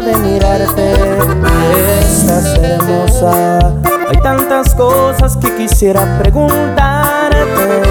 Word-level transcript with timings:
de 0.00 0.16
mirarte. 0.16 0.94
Estás 2.00 2.58
hermosa. 2.58 3.58
Hay 4.08 4.16
tantas 4.22 4.74
cosas 4.74 5.36
que 5.36 5.54
quisiera 5.56 6.18
preguntarte, 6.18 7.82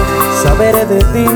saber 0.42 0.88
de 0.88 0.98
ti. 1.12 1.26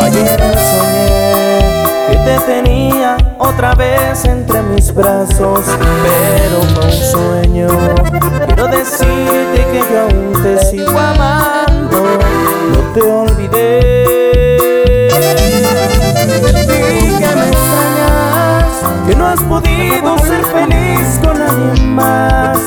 Ayer 0.00 0.40
soñé 0.72 1.84
que 2.10 2.16
te 2.16 2.38
tenía 2.46 3.16
otra 3.38 3.74
vez 3.76 4.24
entre 4.24 4.60
mis 4.62 4.92
brazos, 4.92 5.64
pero 6.02 6.62
fue 6.74 6.84
un 6.86 6.92
sueño. 6.92 7.68
Quiero 8.46 8.66
decirte 8.66 9.66
que 9.70 9.82
yo 9.92 10.00
aún 10.00 10.42
te 10.42 10.58
sigo 10.64 10.98
amando, 10.98 12.18
no 12.72 12.92
te 12.94 13.02
olvidé. 13.02 13.89
Podido 19.60 20.18
ser 20.18 20.44
feliz 20.46 21.20
con 21.22 21.38
nadie 21.38 21.82
más. 21.86 22.58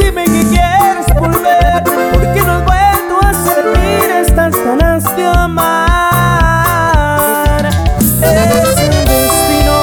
Dime 0.00 0.24
que 0.24 0.44
quieres 0.48 1.06
volver, 1.18 1.82
porque 2.12 2.42
no 2.42 2.52
has 2.52 2.64
vuelto 2.64 3.20
a 3.22 3.32
sentir 3.32 4.10
estas 4.22 4.54
ganas 4.64 5.16
de 5.16 5.26
amar. 5.26 5.66
Es 8.22 8.78
el 8.80 9.04
destino 9.06 9.74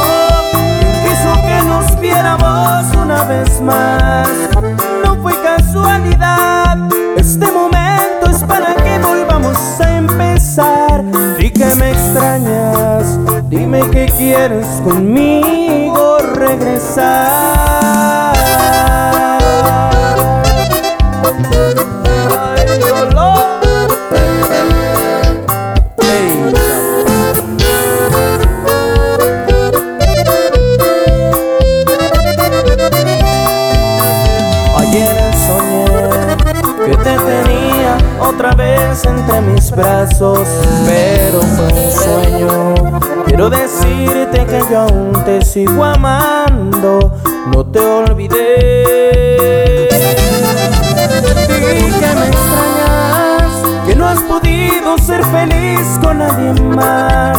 quien 0.51 0.93
quiso 1.03 1.33
que 1.41 1.57
nos 1.65 1.99
viéramos 1.99 2.95
una 2.95 3.23
vez 3.23 3.61
más. 3.61 4.29
No 5.03 5.15
fue 5.21 5.33
casualidad, 5.41 6.77
este 7.17 7.51
momento 7.51 8.29
es 8.29 8.43
para 8.43 8.75
que 8.75 8.99
volvamos 8.99 9.57
a 9.79 9.97
empezar. 9.97 11.03
Y 11.39 11.49
que 11.49 11.75
me 11.75 11.91
extrañas, 11.91 13.19
dime 13.49 13.81
que 13.91 14.05
quieres 14.17 14.67
conmigo 14.83 15.62
Ayer 34.75 35.33
soñé 35.45 36.37
que 36.85 36.97
te 36.97 37.17
tenía 37.17 37.97
otra 38.19 38.55
vez 38.55 39.05
entre 39.05 39.41
mis 39.41 39.69
brazos, 39.71 40.47
pero 40.85 41.41
fue 41.41 41.72
yo 44.69 44.81
aún 44.81 45.11
te 45.25 45.43
sigo 45.43 45.83
amando, 45.83 47.11
no 47.53 47.65
te 47.65 47.79
olvidé. 47.79 49.89
Y 51.49 51.51
que 51.99 52.15
me 52.15 52.27
extrañas, 52.27 53.51
que 53.85 53.93
no 53.95 54.07
has 54.07 54.21
podido 54.21 54.97
ser 54.97 55.21
feliz 55.25 55.99
con 56.01 56.19
nadie 56.19 56.53
más. 56.61 57.32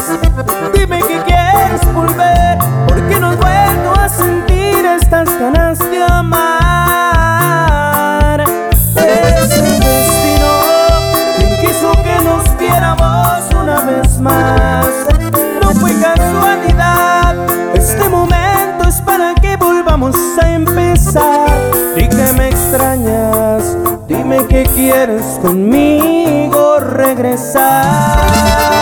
Empezar. 20.74 21.48
Y 21.96 22.08
que 22.08 22.32
me 22.36 22.48
extrañas, 22.48 23.76
dime 24.08 24.46
que 24.46 24.64
quieres 24.74 25.38
conmigo 25.40 26.78
regresar. 26.80 28.73